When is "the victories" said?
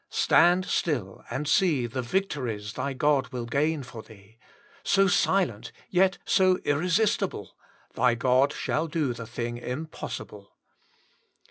1.85-2.73